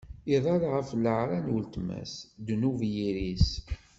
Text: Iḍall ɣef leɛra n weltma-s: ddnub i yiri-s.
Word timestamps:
Iḍall 0.35 0.63
ɣef 0.73 0.89
leɛra 1.03 1.37
n 1.45 1.51
weltma-s: 1.53 2.13
ddnub 2.45 2.79
i 2.87 2.89
yiri-s. 2.95 3.49